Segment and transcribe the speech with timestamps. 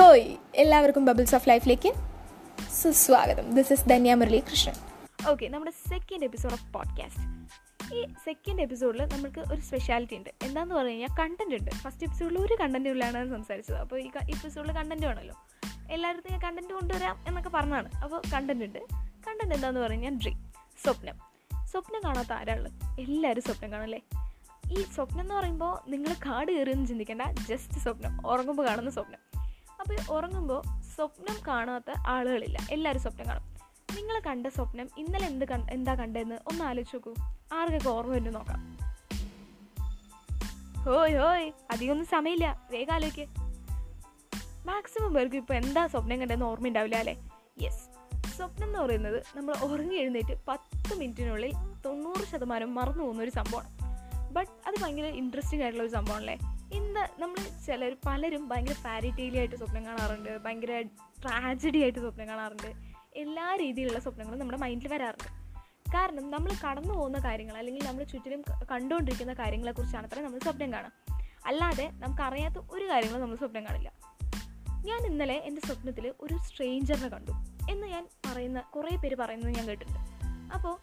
[0.00, 1.94] ഹോയ് എല്ലാവർക്കും bubbles of ലൈഫിലേക്ക്
[2.70, 3.54] സുസ്വാഗതം.
[3.54, 4.74] This is Dhanya Muralikrishnan.
[5.30, 10.30] Okay നമ്മുടെ സെക്കൻഡ് എപ്പിസോഡ് ഓഫ് പോഡ്കാസ്റ്റ് ഈ സെക്കൻഡ് എപ്പിസോഡിൽ നമുക്ക് ഒരു സ്പെഷ്യാലിറ്റി ഉണ്ട്.
[10.42, 11.70] എന്താണെന്ന് പറഞ്ഞു കഴിഞ്ഞാൽ കണ്ടന്റ് ഉണ്ട്.
[11.70, 13.76] ഫസ്റ്റ് എപ്പിസോഡിൽ ഒരു കണ്ടന്റ് ഇല്ലാണ് സംസാരിച്ചത്.
[13.76, 15.34] അപ്പോൾ ഈ എപ്പിസോഡിൽ കണ്ടന്റ് വേണമല്ലോ
[15.90, 18.78] എല്ലായിടത്തും ഞാൻ കണ്ടന്റ് കൊണ്ടുവരാം എന്നൊക്കെ പറഞ്ഞാണ് അപ്പോൾ കണ്ടന്റ് ഉണ്ട്.
[19.28, 20.52] കണ്ടന്റ് എന്താണെന്ന് കഴിഞ്ഞാൽ ഡ്രീം
[20.84, 21.18] സ്വപ്നം.
[21.64, 22.68] സ്വപ്നം കാണാത്ത ആരാൾ
[23.00, 24.00] എല്ലാവരും സ്വപ്നം കാണല്ലേ
[24.72, 27.22] ഈ സ്വപ്നം എന്ന് പറയുമ്പോൾ നിങ്ങൾ കാട് കയറിയെന്ന് ചിന്തിക്കേണ്ട.
[27.48, 28.26] ജസ്റ്റ് സ്വപ്നം.
[28.26, 29.29] ഉറങ്ങുമ്പോൾ കാണുന്ന സ്വപ്നം.
[29.80, 30.62] അപ്പോൾ ഉറങ്ങുമ്പോൾ
[30.96, 32.58] സ്വപ്നം കാണാത്ത ആളുകളില്ല.
[32.70, 33.42] എല്ലാവരും സ്വപ്നം കാണും.
[33.96, 37.14] നിങ്ങൾ കണ്ട സ്വപ്നം ഇന്നലെ എന്ത് എന്താ കണ്ടതെന്ന് ഒന്ന് ആലോചിച്ച് നോക്കൂ.
[37.52, 38.78] ആർക്കൊക്കെ ഓർമ്മ വരുന്നു നോക്കാം.
[40.82, 42.68] ഹോയ് ഹോയ് അധികമൊന്നും സമയമില്ല.
[42.70, 43.26] വേഗം ആലോചിക്ക്.
[44.66, 47.28] മാക്സിമം പേർക്ക് ഇപ്പോൾ എന്താ സ്വപ്നം കണ്ടതെന്ന് ഓർമ്മ ഉണ്ടാവില്ല അല്ലേ?
[47.62, 47.90] യെസ്
[48.36, 51.52] സ്വപ്നം എന്ന് പറയുന്നത് നമ്മൾ ഉറങ്ങി എഴുന്നേറ്റ് പത്ത് മിനിറ്റിനുള്ളിൽ
[51.84, 53.70] തൊണ്ണൂറ് ശതമാനം മറന്നു പോകുന്ന ഒരു സംഭവമാണ്.
[54.32, 56.38] ബട്ട് അത് ഭയങ്കര ഇൻട്രസ്റ്റിംഗ് ആയിട്ടുള്ള ഒരു സംഭവമല്ലേ
[56.90, 60.82] ഇന്ന് നമ്മൾ ചിലർ പലരും ഭയങ്കര ഫാരി ആയിട്ട് സ്വപ്നം കാണാറുണ്ട് ഭയങ്കര
[61.22, 62.72] ട്രാജഡി ആയിട്ട് സ്വപ്നം കാണാറുണ്ട്.
[63.16, 65.28] എല്ലാ രീതിയിലുള്ള സ്വപ്നങ്ങളും നമ്മുടെ മൈൻഡിൽ വരാറുണ്ട്.
[65.90, 70.92] കാരണം നമ്മൾ കടന്നു പോകുന്ന കാര്യങ്ങൾ അല്ലെങ്കിൽ നമ്മൾ ചുറ്റിലും കണ്ടുകൊണ്ടിരിക്കുന്ന കാര്യങ്ങളെക്കുറിച്ചാണ് അത്ര നമ്മൾ സ്വപ്നം കാണാം.
[71.46, 73.92] അല്ലാതെ നമുക്കറിയാത്ത ഒരു കാര്യങ്ങളും നമ്മൾ സ്വപ്നം കാണില്ല.
[74.84, 77.30] ഞാൻ ഇന്നലെ എന്റെ സ്വപ്നത്തിൽ ഒരു സ്ട്രേഞ്ചറിനെ കണ്ടു
[77.70, 80.02] എന്ന് ഞാൻ പറയുന്ന കുറേ പേര് പറയുന്നത് ഞാൻ കേട്ടിട്ടുണ്ട്.
[80.52, 80.76] അപ്പോൾ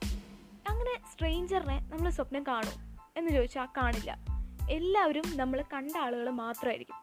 [0.70, 4.37] അങ്ങനെ സ്ട്രേഞ്ചറിനെ നമ്മൾ സ്വപ്നം കാണും എന്ന് ചോദിച്ചാൽ കാണില്ല.
[4.70, 6.96] എല്ലാവരും നമ്മൾ കണ്ട ആളുകൾ മാത്രമായിരിക്കും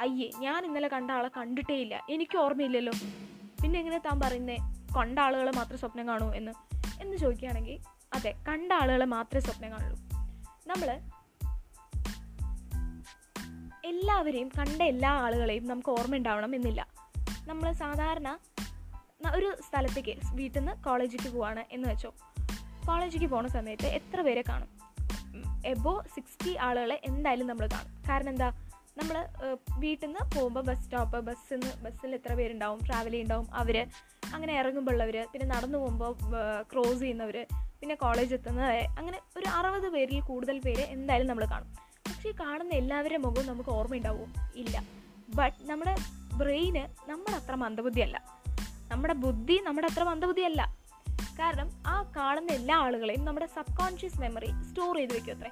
[0.00, 2.06] അയ്യേ ഞാൻ ഇന്നലെ കണ്ട ആളെ കണ്ടിട്ടേ ഇല്ല.
[2.10, 2.92] എനിക്ക് ഓർമ്മയില്ലല്ലോ.
[3.62, 4.56] പിന്നെ എങ്ങനെ താൻ പറയുന്നേ?
[4.96, 6.52] കണ്ട ആളുകളെ മാത്രമേ സ്വപ്നം കാണൂ എന്ന്.
[7.02, 7.78] എന്ന് ചോദിക്കുകയാണെങ്കിൽ
[8.14, 9.98] അതെ കണ്ട ആളുകളെ മാത്രമേ സ്വപ്നം കാണുള്ളൂ.
[10.66, 11.00] നമ്മൾ
[13.84, 16.86] എല്ലാവരെയും കണ്ട എല്ലാ ആളുകളെയും നമുക്ക് ഓർമ്മ ഉണ്ടാവണം എന്നില്ല.
[17.46, 18.38] നമ്മൾ സാധാരണ
[19.34, 22.14] ഒരു സ്ഥലത്തേക്ക് വീട്ടിൽ നിന്ന് കോളേജിലേക്ക് പോവാണ് എന്ന് വെച്ചോ.
[22.88, 24.73] കോളേജിലേക്ക് പോണ സമയത്ത് എത്ര പേരെ കാണും?
[25.64, 28.02] എബോ സിക്സ്റ്റി ആളുകളെ എന്തായാലും നമ്മൾ കാണും.
[28.08, 28.52] കാരണം എന്താ?
[28.98, 29.26] നമ്മൾ
[29.78, 33.86] വീട്ടിൽ നിന്ന് പോകുമ്പോൾ ബസ് സ്റ്റോപ്പ് ബസ്സിൽ നിന്ന് ബസ്സിൽ എത്ര പേരുണ്ടാവും ട്രാവൽ ചെയ്യുന്നുണ്ടാവും അവർ
[34.34, 36.12] അങ്ങനെ ഇറങ്ങുമ്പോഴുള്ളവർ പിന്നെ നടന്നു പോകുമ്പോൾ
[36.72, 37.46] ക്രോസ് ചെയ്യുന്നവർ
[37.80, 41.68] പിന്നെ കോളേജ് എത്തുന്നവരെ അങ്ങനെ ഒരു അറുപത് പേരിൽ കൂടുതൽ പേര് എന്തായാലും നമ്മൾ കാണും.
[42.06, 44.34] പക്ഷേ കാണുന്ന എല്ലാവരുടെ മുഖവും നമുക്ക് ഓർമ്മയുണ്ടാവും?
[44.54, 44.84] ഇല്ല.
[45.34, 45.94] ബട്ട് നമ്മുടെ
[46.34, 48.24] ബ്രെയിന് നമ്മുടെ അത്ര മന്ദബുദ്ധിയല്ല.
[48.88, 50.76] നമ്മുടെ ബുദ്ധി നമ്മുടെ അത്ര മന്ദബുദ്ധിയല്ല.
[51.40, 55.50] കാരണം ആ കാണുന്ന എല്ലാ ആളുകളെയും നമ്മുടെ സബ് കോൺഷ്യസ് മെമ്മറി സ്റ്റോർ ചെയ്ത് വെക്കും അത്രേ.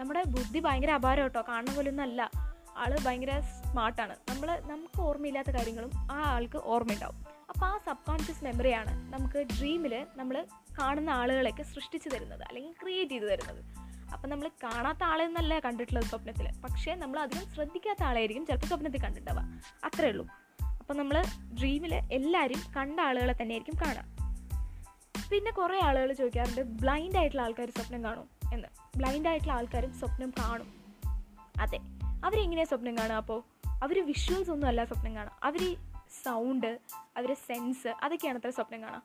[0.00, 1.42] നമ്മുടെ ബുദ്ധി ഭയങ്കര അപാരം കേട്ടോ.
[1.48, 2.30] കാണുന്ന പോലെ ഒന്നും അല്ല.
[2.76, 4.16] ആൾ ഭയങ്കര സ്മാർട്ടാണ്.
[4.28, 7.16] നമ്മൾ നമുക്ക് ഓർമ്മയില്ലാത്ത കാര്യങ്ങളും ആ ആൾക്ക് ഓർമ്മയുണ്ടാവും.
[7.48, 10.46] അപ്പോൾ ആ സബ് കോൺഷ്യസ് മെമ്മറിയാണ് നമുക്ക് ഡ്രീമിൽ നമ്മൾ
[10.78, 13.64] കാണുന്ന ആളുകളെയൊക്കെ സൃഷ്ടിച്ചു തരുന്നത് അല്ലെങ്കിൽ ക്രിയേറ്റ് ചെയ്ത് തരുന്നത്.
[14.12, 19.60] അപ്പം നമ്മൾ കാണാത്ത ആളെന്നല്ല കണ്ടിട്ടുള്ളത് സ്വപ്നത്തിൽ പക്ഷേ നമ്മൾ അധികം ശ്രദ്ധിക്കാത്ത ആളായിരിക്കും ചിലപ്പോൾ സ്വപ്നത്തിൽ കണ്ടിട്ടുണ്ടാവുക.
[19.84, 20.26] അത്രേ ഉള്ളൂ.
[20.62, 21.22] അപ്പം നമ്മൾ
[21.60, 24.20] ഡ്രീമിൽ എല്ലാവരും കണ്ട ആളുകളെ തന്നെയായിരിക്കും കാണുക.
[25.30, 28.39] പിന്നെ കുറേ ആളുകൾ ചോദിക്കാറുണ്ട് ബ്ലൈൻഡ് ആയിട്ടുള്ള ആൾക്കാർ സ്വപ്നം കാണും?
[28.52, 28.98] എന്ന്.
[28.98, 30.80] ബ്ലൈൻഡ് ആയിട്ടുള്ള ആൾക്കാരും സ്വപ്നം കാണും.
[31.60, 31.78] അതെ.
[32.24, 33.42] അവരെങ്ങനെയാണ് സ്വപ്നം കാണുക അപ്പോൾ
[33.82, 35.38] അവർ വിഷ്വൽസ് ഒന്നും അല്ല സ്വപ്നം കാണുക.
[35.42, 35.76] അവർ
[36.24, 36.78] സൗണ്ട്
[37.16, 39.02] അവരുടെ സെൻസ് അതൊക്കെയാണ് അത്ര സ്വപ്നം കാണുക.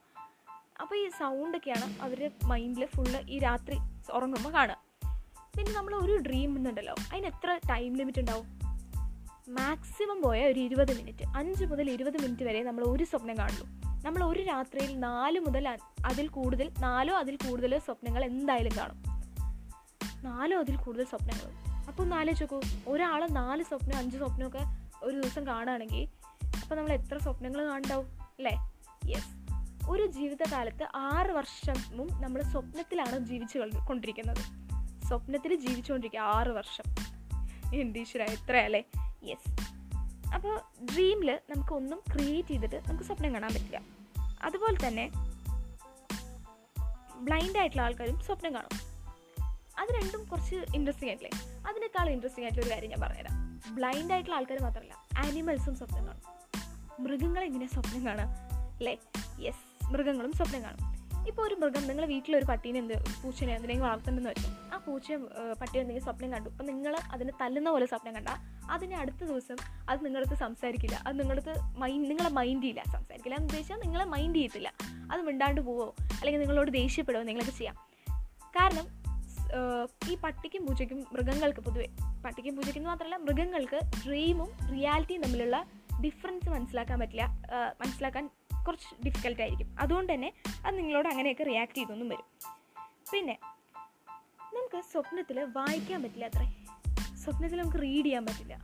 [0.81, 3.77] അപ്പോൾ ഈ സൗണ്ടൊക്കെയാണ് അവരുടെ മൈൻഡിൽ ഫുള്ള് ഈ രാത്രി
[4.13, 4.77] ഉറങ്ങുമ്പോൾ കാണുക.
[5.57, 6.95] പിന്നെ നമ്മൾ ഒരു ഡ്രീം എന്നുണ്ടല്ലോ.
[7.13, 8.59] അതിന് എത്ര ടൈം ലിമിറ്റ് ഉണ്ടാവും?
[9.49, 13.67] മാക്സിമം പോയ ഒരു ഇരുപത് മിനിറ്റ് അഞ്ച് മുതൽ ഇരുപത് മിനിറ്റ് വരെ നമ്മൾ ഒരു സ്വപ്നം കാണുള്ളൂ.
[14.05, 19.14] നമ്മൾ ഒരു രാത്രിയിൽ നാല് മുതൽ അതിൽ കൂടുതൽ നാലോ അതിൽ കൂടുതൽ സ്വപ്നങ്ങൾ എന്തായാലും കാണും.
[20.23, 21.51] നാലോ അതിൽ കൂടുതൽ സ്വപ്നങ്ങൾ.
[21.87, 24.59] അപ്പോൾ ഒന്ന് ആലോചിച്ച് നോക്കൂ ഒരാൾ നാല് സ്വപ്നം അഞ്ച് സ്വപ്നമൊക്കെ
[25.03, 26.07] ഒരു ദിവസം കാണുകയാണെങ്കിൽ
[26.61, 28.71] അപ്പോൾ നമ്മൾ എത്ര സ്വപ്നങ്ങൾ കാണുണ്ടാവും അല്ലേ?
[29.05, 29.45] യെസ്
[29.89, 34.65] ഒരു ജീവിതകാലത്ത് ആറ് വർഷവും നമ്മൾ സ്വപ്നത്തിലാണ് ജീവിച്ചു കൊണ്ട്- കൊണ്ടിരിക്കുന്നത്.
[35.07, 36.83] സ്വപ്നത്തിൽ ജീവിച്ചുകൊണ്ടിരിക്കുക ആറ് വർഷം.
[37.75, 38.83] എന്തീശ്വര എത്രയല്ലേ
[39.23, 39.51] യെസ്
[40.33, 43.81] അപ്പോൾ ഡ്രീമിൽ നമുക്ക് ഒന്നും ക്രിയേറ്റ് ചെയ്തിട്ട് നമുക്ക് സ്വപ്നം കാണാൻ പറ്റില്ല.
[44.43, 45.11] അതുപോലെ തന്നെ
[47.17, 48.94] ബ്ലൈൻഡ് ആയിട്ടുള്ള ആൾക്കാരും സ്വപ്നം കാണും.
[49.79, 51.31] അത് രണ്ടും കുറച്ച് ഇൻട്രസ്റ്റിംഗ് ആയിട്ടില്ലേ?
[51.67, 53.61] അതിനേക്കാൾ ഇൻട്രസ്റ്റിംഗ് ആയിട്ടുള്ള ഒരു കാര്യം ഞാൻ പറഞ്ഞുതരാം.
[53.75, 56.21] ബ്ലൈൻഡ് ആയിട്ടുള്ള ആൾക്കാർ മാത്രമല്ല ആനിമൽസും സ്വപ്നം കാണും.
[57.03, 58.29] മൃഗങ്ങൾ എങ്ങനെ സ്വപ്നം കാണാം?
[58.55, 58.97] അല്ലേ
[59.39, 60.95] യെസ് മൃഗങ്ങളും സ്വപ്നം കാണും.
[61.27, 62.93] ഇപ്പോൾ ഒരു മൃഗം നിങ്ങൾ വീട്ടിലൊരു പട്ടീനെ എന്ത്
[63.23, 65.11] പൂച്ചനെ എന്തിനെങ്കിലും വളർത്തുന്നുണ്ടെന്ന് വെച്ചാൽ ആ പൂച്ച
[65.61, 66.49] പട്ടി എന്തെങ്കിലും സ്വപ്നം കണ്ടു.
[66.49, 68.37] അപ്പം നിങ്ങൾ അതിനെ തല്ലുന്ന പോലെ സ്വപ്നം കണ്ടാൽ
[68.71, 69.55] അതിനെ അടുത്ത ദിവസം
[69.89, 71.03] അത് നിങ്ങളടുത്ത് സംസാരിക്കില്ല.
[71.07, 73.35] അത് നിങ്ങളടുത്ത് മൈൻഡ് നിങ്ങളെ മൈൻഡ് ചെയ്യില്ല സംസാരിക്കില്ല.
[73.35, 74.73] എന്ന് ഉദ്ദേശിച്ചാൽ നിങ്ങളെ മൈൻഡ് ചെയ്യത്തില്ല.
[75.11, 77.75] അത് മിണ്ടാണ്ട് പോവോ അല്ലെങ്കിൽ നിങ്ങളോട് ദേഷ്യപ്പെടുമോ നിങ്ങളൊക്കെ ചെയ്യാം.
[78.59, 79.04] കാരണം
[80.09, 81.87] ഈ പട്ടിക്കും പൂച്ചയ്ക്കും മൃഗങ്ങൾക്ക് പൊതുവേ
[82.25, 85.65] പട്ടിക്കും പൂച്ചയ്ക്കും എന്ന് മാത്രമല്ല മൃഗങ്ങൾക്ക് ഡ്രീമും റിയാലിറ്റിയും തമ്മിലുള്ള
[86.03, 87.25] ഡിഫറൻസ് മനസ്സിലാക്കാൻ പറ്റില്ല.
[87.81, 88.29] മനസ്സിലാക്കാൻ
[88.67, 89.75] കുറച്ച് ഡിഫിക്കൽട്ട് ആയിരിക്കും.
[89.79, 90.33] അതുകൊണ്ട് തന്നെ
[90.65, 92.27] അത് നിങ്ങളോട് അങ്ങനെയൊക്കെ റിയാക്ട് ചെയ്തൊന്നും വരും.
[93.11, 93.37] പിന്നെ
[94.55, 96.47] നമുക്ക് സ്വപ്നത്തിൽ വായിക്കാൻ പറ്റില്ല അത്രേ.
[97.23, 98.55] സ്വപ്നത്തിൽ നമുക്ക് റീഡ് ചെയ്യാൻ പറ്റില്ല.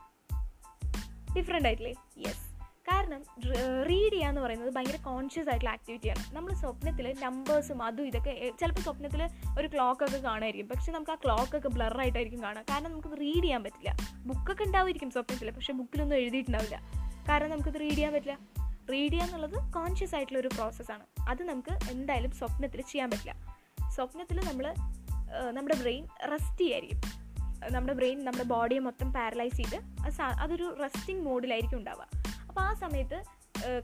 [1.38, 1.94] ഡിഫറെന്റ് ആയിട്ടില്ലേ?
[2.28, 2.51] യെസ്
[2.92, 3.24] കാരണം
[3.90, 9.30] റീഡ് ചെയ്യുക എന്ന് പറയുന്നത് ഭയങ്കര കോൺഷ്യസ് ആയിട്ടുള്ള ആക്ടിവിറ്റിയാണ് നമ്മൾ സ്വപ്നത്തിൽ നമ്പേഴ്സും അതും ഇതൊക്കെ ചിലപ്പോൾ സ്വപ്നത്തിൽ
[9.60, 10.70] ഒരു ക്ലോക്കൊക്കെ കാണുമായിരിക്കും.
[10.70, 12.62] പക്ഷേ നമുക്ക് ആ ക്ലോക്കൊക്കെ ബ്ലറായിട്ടായിരിക്കും കാണുക.
[12.62, 13.98] കാരണം നമുക്ക് റീഡ് ചെയ്യാൻ പറ്റില്ല.
[14.26, 16.82] ബുക്കൊക്കെ ഉണ്ടാവുമായിരിക്കും സ്വപ്നത്തിൽ പക്ഷേ ബുക്കിലൊന്നും എഴുതിയിട്ടുണ്ടാവില്ല.
[17.30, 18.38] കാരണം നമുക്കത് റീഡ് ചെയ്യാൻ പറ്റില്ല.
[18.92, 23.34] റീഡ് ചെയ്യുക എന്നുള്ളത് കോൺഷ്യസ് ആയിട്ടുള്ള ഒരു പ്രോസസ്സാണ് അത് നമുക്ക് എന്തായാലും സ്വപ്നത്തിൽ ചെയ്യാൻ പറ്റില്ല.
[23.90, 24.74] സ്വപ്നത്തിൽ നമ്മൾ
[25.52, 27.02] നമ്മുടെ ബ്രെയിൻ റെസ്റ്റ് ചെയ്യായിരിക്കും.
[27.72, 32.21] നമ്മുടെ ബ്രെയിൻ നമ്മുടെ ബോഡിയെ മൊത്തം പാരലൈസ് ചെയ്ത് അത് അതൊരു റെസ്റ്റിംഗ് മോഡിലായിരിക്കും ഉണ്ടാവുക.
[32.52, 33.18] അപ്പോൾ ആ സമയത്ത്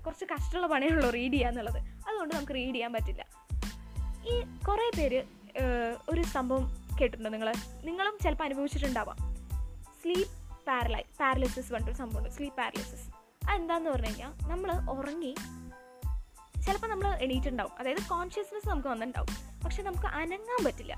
[0.05, 1.79] കുറച്ച് കഷ്ടമുള്ള പണിയുള്ളൂ റീഡ് ചെയ്യുക എന്നുള്ളത്.
[2.07, 3.23] അതുകൊണ്ട് നമുക്ക് റീഡ് ചെയ്യാൻ പറ്റില്ല.
[4.31, 4.33] ഈ
[4.67, 5.19] കുറേ പേര്
[6.09, 6.63] ഒരു സംഭവം
[6.99, 7.53] കേട്ടിട്ടുണ്ട് നിങ്ങൾ
[7.83, 9.17] നിങ്ങളും ചിലപ്പോൾ അനുഭവിച്ചിട്ടുണ്ടാവാം.
[10.01, 13.07] സ്ലീപ്പ് പാരലൈ പാരലിസിസ് പറഞ്ഞിട്ടൊരു സംഭവമുണ്ട് സ്ലീപ്പ് പാരലിസിസ്
[13.49, 15.35] അതെന്താന്ന് പറഞ്ഞു കഴിഞ്ഞാൽ നമ്മൾ ഉറങ്ങി
[16.65, 19.61] ചിലപ്പോൾ നമ്മൾ എണീറ്റുണ്ടാവും അതായത് കോൺഷ്യസ്നെസ് നമുക്ക് വന്നിട്ടുണ്ടാവും.
[19.63, 20.93] പക്ഷെ നമുക്ക് അനങ്ങാൻ പറ്റില്ല.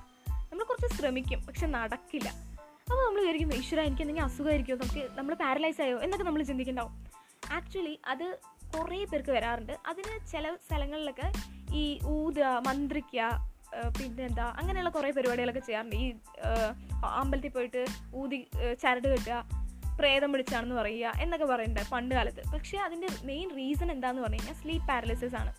[0.52, 2.30] നമ്മൾ കുറച്ച് ശ്രമിക്കും പക്ഷെ നടക്കില്ല.
[2.30, 4.78] അപ്പോൾ നമ്മൾ വിചാരിക്കും ഈശ്വര എനിക്ക് എന്തെങ്കിലും അസുഖമായിരിക്കുമോ?
[4.84, 5.98] നമുക്ക് നമ്മൾ പാരലൈസ് ആയോ?
[6.00, 7.09] എന്നൊക്കെ നമ്മൾ ചിന്തിക്കുന്നുണ്ടാവും.
[7.58, 8.26] ആക്ച്വലി അത്
[8.74, 9.74] കുറേ പേർക്ക് വരാറുണ്ട്.
[9.92, 11.28] അതിന് ചില സ്ഥലങ്ങളിലൊക്കെ
[11.82, 11.86] ഈ
[12.18, 13.30] ഊതുക മന്ത്രിക്കുക
[13.98, 15.96] പിന്നെന്താ അങ്ങനെയുള്ള കുറേ പരിപാടികളൊക്കെ ചെയ്യാറുണ്ട്.
[16.04, 16.06] ഈ
[17.22, 17.82] അമ്പലത്തിൽ പോയിട്ട്
[18.22, 18.40] ഊതി
[18.84, 19.36] ചരട് കെട്ടുക
[20.00, 22.44] പ്രേതം പിടിച്ചാണെന്ന് പറയുക എന്നൊക്കെ പറയുന്നുണ്ട് പണ്ട് കാലത്ത്.
[22.54, 25.52] പക്ഷേ അതിന്റെ മെയിൻ റീസൺ എന്താണെന്ന് പറഞ്ഞു കഴിഞ്ഞാൽ സ്ലീപ്പ് പാരലിസിസ് ആണ്.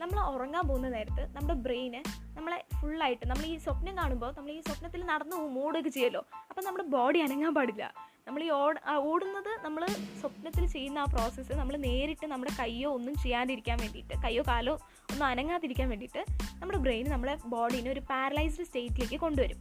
[0.00, 2.00] നമ്മൾ ഉറങ്ങാൻ പോകുന്ന നേരത്ത് നമ്മുടെ ബ്രെയിന്
[2.36, 6.86] നമ്മളെ ഫുള്ളായിട്ട് നമ്മൾ ഈ സ്വപ്നം കാണുമ്പോൾ നമ്മൾ ഈ സ്വപ്നത്തിൽ നടന്നു പോകും ഓടുകയൊക്കെ ചെയ്യുമല്ലോ അപ്പം നമ്മുടെ
[6.96, 7.84] ബോഡി അനങ്ങാൻ പാടില്ല.
[8.26, 9.86] നമ്മൾ ഈ ഓട ഓടുന്നത് നമ്മൾ
[10.20, 14.74] സ്വപ്നത്തിൽ ചെയ്യുന്ന ആ പ്രോസസ്സ് നമ്മൾ നേരിട്ട് നമ്മുടെ കയ്യോ ഒന്നും ചെയ്യാതിരിക്കാൻ വേണ്ടിയിട്ട് കയ്യോ കാലോ
[15.10, 16.24] ഒന്നും അനങ്ങാതിരിക്കാൻ വേണ്ടിയിട്ട്
[16.58, 19.58] നമ്മുടെ ബ്രെയിൻ നമ്മുടെ ബോഡീനെ ഒരു പാരലൈസ്ഡ് സ്റ്റേറ്റിലേക്ക് കൊണ്ടുവരും.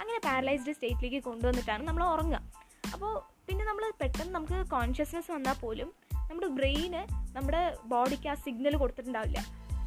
[0.00, 2.40] അങ്ങനെ പാരലൈസ്ഡ് സ്റ്റേറ്റിലേക്ക് കൊണ്ടുവന്നിട്ടാണ് നമ്മൾ ഉറങ്ങുക.
[2.92, 3.12] അപ്പോൾ
[3.48, 5.92] പിന്നെ നമ്മൾ പെട്ടെന്ന് നമുക്ക് കോൺഷ്യസ്നെസ് വന്നാൽ പോലും
[6.30, 7.02] നമ്മുടെ ബ്രെയിന്
[7.36, 9.38] നമ്മുടെ ബോഡിക്ക് ആ സിഗ്നൽ കൊടുത്തിട്ടുണ്ടാവില്ല.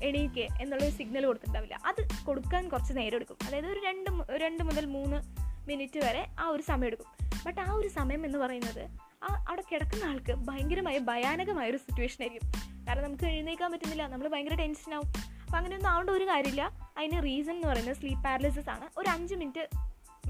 [0.03, 1.79] എണീക്ക് എന്നുള്ളൊരു സിഗ്നൽ കൊടുത്തിട്ടുണ്ടാവില്ല.
[1.85, 3.37] അത് കൊടുക്കാൻ കുറച്ച് നേരം എടുക്കും.
[3.47, 5.19] അതായത് ഒരു രണ്ട് രണ്ട് മുതൽ മൂന്ന്
[5.67, 7.28] മിനിറ്റ് വരെ ആ ഒരു സമയം എടുക്കും.
[7.45, 8.83] ബട്ട് ആ ഒരു സമയം എന്ന് പറയുന്നത്
[9.23, 12.49] ആ അവിടെ കിടക്കുന്ന ആൾക്ക് ഭയങ്കരമായ ഭയാനകമായ ഒരു സിറ്റുവേഷൻ ആയിരിക്കും.
[12.87, 15.07] കാരണം നമുക്ക് എഴുന്നേക്കാൻ പറ്റുന്നില്ല നമ്മൾ ഭയങ്കര ടെൻഷനാവും
[15.43, 16.63] അപ്പം അങ്ങനെയൊന്നും ആവേണ്ട ഒരു കാര്യമില്ല.
[16.97, 18.89] അതിന് റീസൺ എന്ന് പറയുന്നത് സ്ലീപ്പ് പാരലിസിസ് ആണ്.
[18.97, 19.63] ഒരു അഞ്ച് മിനിറ്റ്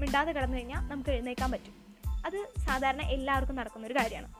[0.00, 1.74] മിണ്ടാതെ കിടന്നു കഴിഞ്ഞാൽ നമുക്ക് എഴുന്നേക്കാൻ പറ്റും.
[2.26, 4.30] അത് സാധാരണ എല്ലാവർക്കും നടക്കുന്ന ഒരു കാര്യമാണ്.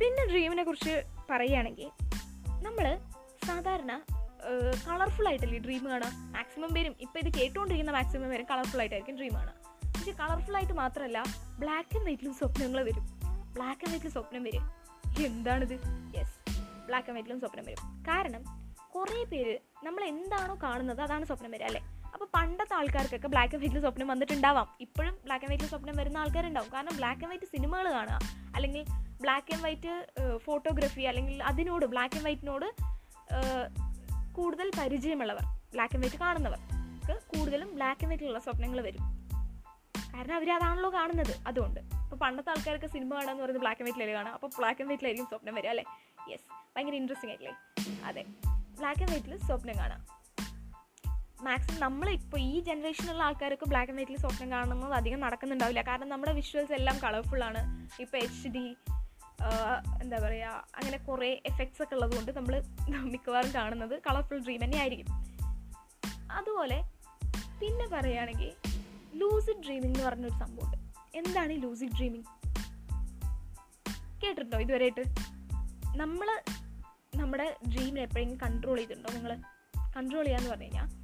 [0.00, 0.94] പിന്നെ ഡ്രീമിനെ കുറിച്ച്
[1.30, 1.90] പറയുകയാണെങ്കിൽ
[2.66, 2.98] നമ്മൾ
[3.46, 3.92] സാധാരണ
[4.88, 9.61] കളർഫുൾ ആയിട്ടല്ലേ ഡ്രീം കാണാം മാക്സിമം പേരും ഇപ്പോൾ ഇത് കേട്ടുകൊണ്ടിരിക്കുന്ന മാക്സിമം പേരും കളർഫുൾ ആയിട്ടായിരിക്കും ഡ്രീം കാണുക.
[10.02, 11.18] പക്ഷേ കളർഫുൾ ആയിട്ട് മാത്രമല്ല
[11.58, 13.04] ബ്ലാക്ക് ആൻഡ് വൈറ്റിലും സ്വപ്നങ്ങൾ വരും.
[13.54, 14.64] ബ്ലാക്ക് ആൻഡ് വൈറ്റിൽ സ്വപ്നം വരും.
[15.26, 15.74] എന്താണിത്?
[16.16, 16.34] യെസ്
[16.86, 18.04] ബ്ലാക്ക് ആൻഡ് വൈറ്റിലും സ്വപ്നം വരും.
[18.08, 18.42] കാരണം
[18.94, 19.54] കുറേ പേര്
[19.84, 21.82] നമ്മൾ എന്താണോ കാണുന്നത് അതാണ് സ്വപ്നം വരിക അല്ലേ?
[22.14, 24.66] അപ്പോൾ പണ്ടത്തെ ആൾക്കാർക്കൊക്കെ ബ്ലാക്ക് ആൻഡ് വൈറ്റിൽ സ്വപ്നം വന്നിട്ടുണ്ടാവാം.
[24.80, 26.72] ഇപ്പോഴും ബ്ലാക്ക് ആൻഡ് വൈറ്റിൽ സ്വപ്നം വരുന്ന ആൾക്കാരുണ്ടാവും.
[26.74, 28.18] കാരണം ബ്ലാക്ക് ആൻഡ് വൈറ്റ് സിനിമകൾ കാണുക
[28.54, 28.84] അല്ലെങ്കിൽ
[29.20, 32.68] ബ്ലാക്ക് ആൻഡ് വൈറ്റ് ഫോട്ടോഗ്രഫി അല്ലെങ്കിൽ അതിനോട് ബ്ലാക്ക് ആൻഡ് വൈറ്റിനോട്
[34.32, 39.22] കൂടുതൽ പരിചയമുള്ളവർ ബ്ലാക്ക് ആൻഡ് വൈറ്റ് കാണുന്നവർക്ക് കൂടുതലും ബ്ലാക്ക് ആൻഡ് വൈറ്റിലുള്ള സ്വപ്നങ്ങൾ വരും.
[40.14, 41.34] കാരണം അവർ അതാണല്ലോ കാണുന്നത്.
[41.46, 41.80] അതുകൊണ്ട്.
[41.80, 45.54] ഇപ്പോൾ പണ്ടത്തെ ആൾക്കാർക്ക് സിനിമ കാണാന്ന് പറയുന്നത് ബ്ലാക്ക് ആൻഡ് വൈറ്റിലല്ലേ കാണാം അപ്പോൾ ബ്ലാക്ക് ആൻഡ് വൈറ്റിലായിരിക്കും സ്വപ്നം
[45.54, 45.84] വരിക അല്ലേ?
[46.30, 47.54] യെസ് ഭയങ്കര ഇൻട്രസ്റ്റിംഗ് ആയിട്ടില്ലേ?
[48.08, 48.22] അതെ.
[48.78, 50.00] ബ്ലാക്ക് ആൻഡ് വൈറ്റിൽ സ്വപ്നം കാണാം.
[51.44, 55.82] മാക്സിമം നമ്മൾ ഇപ്പോൾ ഈ ജനറേഷനിലുള്ള ആൾക്കാർക്ക് ബ്ലാക്ക് ആൻഡ് വൈറ്റിൽ സ്വപ്നം കാണുന്നത് അധികം നടക്കുന്നുണ്ടാവില്ല.
[55.82, 57.62] കാരണം നമ്മുടെ വിഷ്വൽസ് എല്ലാം കളർഫുള്ളാണ്
[58.00, 58.66] ഇപ്പോൾ എച്ച് ഡി
[60.02, 62.54] എന്താ പറയുക അങ്ങനെ കുറേ എഫക്ട്സ് ഒക്കെ ഉള്ളതുകൊണ്ട് നമ്മൾ
[63.12, 65.08] മിക്കവാറും കാണുന്നത് കളർഫുൾ ഡ്രീം തന്നെ ആയിരിക്കും.
[66.32, 66.78] അതുപോലെ
[67.60, 68.52] പിന്നെ പറയുകയാണെങ്കിൽ
[69.14, 70.76] ലൂസിഡ് ഡ്രീമിംഗ് എന്ന് പറഞ്ഞൊരു സംഭവമുണ്ട്
[71.18, 72.24] എന്താണ് ഈ ലൂസിഡ് ഡ്രീമിംഗ്
[74.24, 75.00] കേട്ടിട്ടുണ്ടോ ഇതുവരെയായിട്ട്?
[75.96, 76.42] നമ്മൾ
[77.16, 79.14] നമ്മുടെ ഡ്രീമിനെ എപ്പോഴെങ്കിലും കൺട്രോൾ ചെയ്തിട്ടുണ്ടോ?
[79.14, 79.36] നിങ്ങൾ
[79.96, 81.02] കൺട്രോൾ ചെയ്യാന്ന് പറഞ്ഞു കഴിഞ്ഞാൽ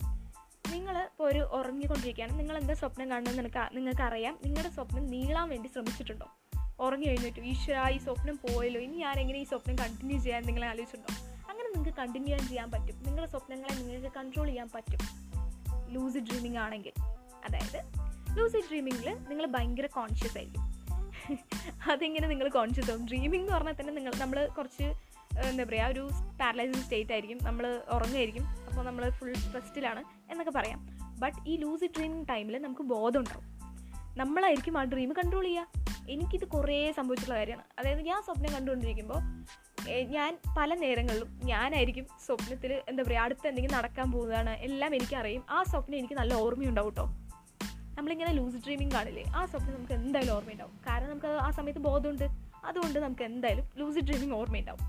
[0.73, 2.39] നിങ്ങൾ ഇപ്പോൾ ഒരു ഉറങ്ങിക്കൊണ്ടിരിക്കുകയാണ്.
[2.39, 6.27] നിങ്ങൾ എന്താ സ്വപ്നം കാണുന്നത് നിനക്ക് നിങ്ങൾക്ക് അറിയാം നിങ്ങളുടെ സ്വപ്നം നീളാൻ വേണ്ടി ശ്രമിച്ചിട്ടുണ്ടോ?
[6.81, 8.81] ഉറങ്ങി കഴിഞ്ഞിട്ട് ഈശ്വര ഈ സ്വപ്നം പോയല്ലോ.
[8.81, 11.27] ഇനി ഞാൻ എങ്ങനെ ഈ സ്വപ്നം കണ്ടിന്യൂ ചെയ്യാൻ നിങ്ങളെ ആലോചിച്ചിട്ടുണ്ടോ?
[11.51, 13.03] അങ്ങനെ നിങ്ങൾക്ക് കണ്ടിന്യൂ ചെയ്യാൻ പറ്റും.
[13.03, 14.99] നിങ്ങളുടെ സ്വപ്നങ്ങളെ നിങ്ങൾക്ക് കൺട്രോൾ ചെയ്യാൻ പറ്റും.
[15.89, 16.93] ലൂസ് ഡ്രീമിംഗ് ആണെങ്കിൽ.
[17.49, 17.98] അതായത്
[18.39, 20.65] ലൂസിഡ് ഡ്രീമിങ്ങിൽ നിങ്ങൾ ഭയങ്കര കോൺഷ്യസ് ആയിരിക്കും.
[21.93, 23.07] അതെങ്ങനെ നിങ്ങൾ കോൺഷ്യസ് ആവും?
[23.07, 24.87] ഡ്രീമിംഗ് എന്ന് പറഞ്ഞാൽ തന്നെ നിങ്ങൾ നമ്മൾ കുറച്ച്
[25.49, 26.05] എന്താ പറയുക ഒരു
[26.41, 27.39] പാരലൈസിങ് സ്റ്റേറ്റ് ആയിരിക്കും.
[27.49, 27.65] നമ്മൾ
[27.97, 30.81] ഉറങ്ങായിരിക്കും അപ്പോൾ നമ്മൾ ഫുൾ സ്ട്രെസ്റ്റിലാണ് എന്നൊക്കെ പറയാം.
[31.23, 33.45] ബട്ട് ഈ ലൂസിഡ് ഡ്രീമിങ് ടൈമിൽ നമുക്ക് ബോധം ഉണ്ടാവും.
[34.17, 37.65] നമ്മളായിരിക്കും ആ ഡ്രീം കൺട്രോൾ ചെയ്യുക എനിക്കിത് കുറേ സംഭവിച്ചിട്ടുള്ള കാര്യമാണ്.
[37.79, 39.21] അതായത് ഞാൻ സ്വപ്നം കണ്ടുകൊണ്ടിരിക്കുമ്പോൾ
[40.15, 44.51] ഞാൻ പല നേരങ്ങളിലും ഞാനായിരിക്കും സ്വപ്നത്തിൽ എന്താ പറയുക അടുത്ത് എന്തെങ്കിലും നടക്കാൻ പോകുന്നതാണ്.
[44.51, 45.43] എല്ലാം എനിക്കറിയും.
[45.51, 47.07] ആ സ്വപ്നം എനിക്ക് നല്ല ഓർമ്മയുണ്ടാവും കേട്ടോ
[47.99, 49.23] നമ്മളിങ്ങനെ ലൂസ് ഡ്രീമിങ് കാണില്ലേ?
[49.37, 50.75] ആ സ്വപ്നം നമുക്ക് എന്തായാലും ഓർമ്മയുണ്ടാവും.
[50.89, 52.27] കാരണം നമുക്ക് ആ സമയത്ത് ബോധമുണ്ട്.
[52.65, 54.83] അതുകൊണ്ട് നമുക്ക് എന്തായാലും ലൂസ് ഡ്രീമിങ് ഓർമ്മയുണ്ടാവും.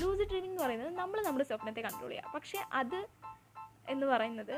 [0.00, 2.32] ലൂസ് ഡ്രീമിംഗ് എന്ന് പറയുന്നത് നമ്മൾ നമ്മുടെ സ്വപ്നത്തെ കൺട്രോൾ ചെയ്യുക.
[2.34, 2.98] പക്ഷേ അത്
[3.88, 4.56] എന്ന് പറയുന്നത്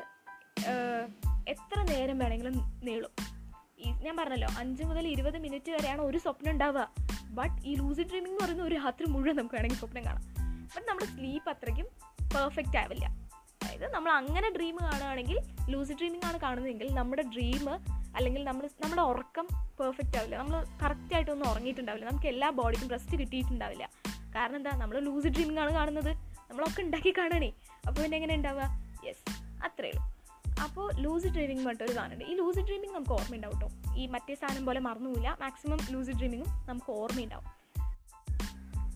[1.49, 3.13] എത്ര നേരം വേണമെങ്കിലും നീളും.
[3.79, 6.87] ഈ ഞാൻ പറഞ്ഞല്ലോ അഞ്ച് മുതൽ ഇരുപത് മിനിറ്റ് വരെയാണ് ഒരു സ്വപ്നം ഉണ്ടാവുക.
[7.39, 10.25] ബട്ട് ഈ ലൂസ് ഡ്രീമിംഗ് എന്ന് പറയുന്ന ഒരു രാത്രി മുഴുവൻ നമുക്ക് വേണമെങ്കിൽ സ്വപ്നം കാണാം.
[10.75, 11.89] ബട്ട് നമ്മുടെ സ്ലീപ്പ് അത്രയ്ക്കും
[12.35, 13.07] പെർഫെക്റ്റ് ആവില്ല.
[13.63, 15.39] അതായത് നമ്മൾ അങ്ങനെ ഡ്രീം കാണുകയാണെങ്കിൽ
[15.71, 17.71] ലൂസി ഡ്രീമിംഗ് ആണ് കാണുന്നതെങ്കിൽ നമ്മുടെ ഡ്രീം
[18.17, 19.49] അല്ലെങ്കിൽ നമ്മൾ നമ്മുടെ ഉറക്കം
[19.81, 20.37] പെർഫെക്റ്റ് ആവില്ല.
[20.37, 22.11] നമ്മൾ കറക്റ്റായിട്ടൊന്നും ഉറങ്ങിയിട്ടുണ്ടാവില്ല.
[22.11, 23.91] നമുക്ക് എല്ലാ ബോഡിക്കും റെസ്റ്റ് കിട്ടിയിട്ടുണ്ടാവില്ല.
[24.35, 24.71] കാരണം എന്താ?
[24.71, 26.17] നമ്മൾ ലൂസി ഡ്രീമിംഗ് ആണ് കാണുന്നത്.
[26.51, 27.53] നമ്മളൊക്കെ ഉണ്ടാക്കി കാണണേ.
[27.89, 28.63] അപ്പോൾ പിന്നെ എങ്ങനെ ഉണ്ടാവുക?
[29.07, 29.25] യെസ്
[29.65, 30.21] അത്രയേ ഉള്ളൂ.
[30.63, 32.25] അപ്പോൾ ലൂസി ഡ്രീമിംഗ് പറഞ്ഞിട്ടൊരു സാധനമുണ്ട്.
[32.25, 36.93] ഈ ലൂസി ഡ്രീമിംഗ് നമുക്ക് ഓർമ്മയുണ്ടാവും കേട്ടോ ഈ മറ്റേ സാധനം പോലെ മറന്നുമില്ല മാക്സിമം ലൂസി ഡ്രീമിങ്ങും നമുക്ക്
[36.93, 37.47] ഓർമ്മയുണ്ടാവും.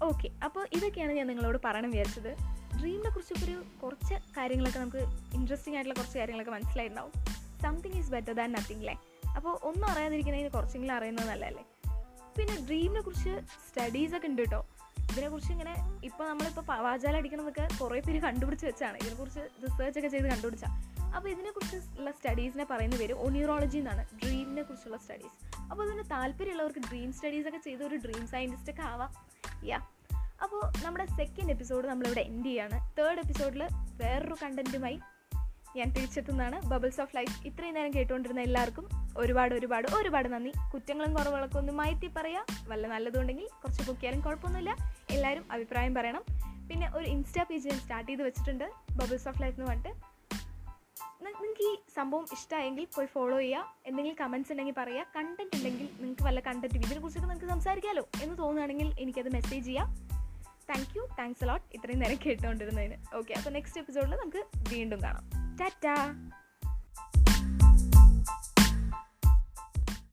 [0.02, 2.63] ഓക്കെ അപ്പോൾ ഇതൊക്കെയാണ് ഞാൻ നിങ്ങളോട് പറയണം വിചാരിച്ചത്.
[2.80, 5.02] ഡ്രീമിനെ കുറിച്ചൊക്കെ ഒരു കുറച്ച് കാര്യങ്ങളൊക്കെ നമുക്ക്
[5.38, 7.12] ഇൻട്രസ്റ്റിംഗ് ആയിട്ടുള്ള കുറച്ച് കാര്യങ്ങളൊക്കെ മനസ്സിലായിട്ടുണ്ടാവും.
[7.62, 8.96] Something is better than nothing അല്ലേ
[9.36, 11.64] അപ്പോൾ ഒന്നും അറിയാതിരിക്കുന്നതിന് കുറച്ചെങ്കിലും അറിയുന്നത് നല്ലതല്ലേ?
[12.36, 13.34] പിന്നെ ഡ്രീമിനെ കുറിച്ച്
[13.68, 14.60] സ്റ്റഡീസൊക്കെ ഉണ്ട് കേട്ടോ
[15.12, 15.74] ഇതിനെക്കുറിച്ച് ഇങ്ങനെ
[16.08, 18.96] ഇപ്പോൾ നമ്മളിപ്പോൾ വാചാല അടിക്കണതൊക്കെ കുറേ പേര് കണ്ടുപിടിച്ച് വെച്ചാണ്.
[19.02, 20.72] ഇതിനെക്കുറിച്ച് റിസർച്ച് ഒക്കെ ചെയ്ത് കണ്ടുപിടിച്ചാൽ
[21.16, 24.04] അപ്പോൾ ഇതിനെക്കുറിച്ച് ഉള്ള സ്റ്റഡീസിനെ പറയുന്ന പേര് ഒണിയോളജി എന്നാണ്.
[24.22, 25.36] ഡ്രീമിനെ കുറിച്ചുള്ള സ്റ്റഡീസ്
[25.70, 29.12] അപ്പോൾ അതിന് താല്പര്യമുള്ളവർക്ക് ഡ്രീം സ്റ്റഡീസൊക്കെ ചെയ്ത് ഒരു ഡ്രീം സയന്റിസ്റ്റൊക്കെ ആവാം.
[29.70, 29.78] യാ
[30.44, 33.00] അപ്പോൾ നമ്മുടെ സെക്കൻഡ് എപ്പിസോഡ് നമ്മളിവിടെ എൻഡ് ചെയ്യാണ്.
[33.00, 35.00] തേർഡ് എപ്പിസോഡിൽ വേറൊരു കണ്ടന്റുമായി
[35.76, 36.66] ഞാൻ തിരിച്ചെത്തുന്നതാണ്.
[36.66, 40.52] ബബിൾസ് ഓഫ് ലൈഫ് ഇത്രയും നേരം കേട്ടുകൊണ്ടിരുന്ന എല്ലാവർക്കും ഒരുപാട് ഒരുപാട് ഒരുപാട് നന്ദി.
[40.74, 42.46] കുറ്റങ്ങളും കുറവുകളൊക്കെ ഒന്ന് മാറ്റി പറയാം.
[42.68, 44.76] വല്ല നല്ലതുണ്ടെങ്കിൽ കുറച്ച് പൊക്കിയാലും കുഴപ്പമൊന്നുമില്ല.
[45.10, 46.24] എല്ലാവരും അഭിപ്രായം പറയണം.
[46.68, 48.64] പിന്നെ ഒരു ഇൻസ്റ്റാ പേജ് ഞാൻ സ്റ്റാർട്ട് ചെയ്ത് വെച്ചിട്ടുണ്ട്.
[48.90, 50.14] ബബിൾസ് ഓഫ് ലൈഫ് എന്ന് പറഞ്ഞിട്ട്.
[51.24, 56.40] നിങ്ങൾക്ക് ഈ സംഭവം ഇഷ്ടമായെങ്കിൽ പോയി ഫോളോ ചെയ്യുക എന്തെങ്കിലും കമൻസ് ഉണ്ടെങ്കിൽ പറയുക കണ്ടന്റ് ഉണ്ടെങ്കിൽ നിങ്ങൾക്ക് വല്ല
[56.40, 60.03] കണ്ടന്റും ഇതിനെക്കുറിച്ചൊക്കെ നിങ്ങൾക്ക് സംസാരിക്കാമല്ലോ എന്ന് തോന്നുകയാണെങ്കിൽ എനിക്കത് മെസ്സേജ് ചെയ്യാം.
[60.70, 63.16] താങ്ക് യു താങ്ക്സ് അലോട്ട് ഇത്രയും നേരം കേട്ടുകൊണ്ടിരുന്നതിന്.
[63.16, 64.44] ഓക്കെ അപ്പോൾ നെക്സ്റ്റ് എപ്പിസോഡിൽ നമുക്ക്
[64.74, 65.56] വീണ്ടും കാണാം.
[65.56, 65.94] ടാറ്റാ